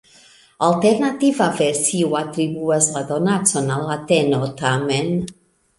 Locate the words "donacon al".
3.13-3.89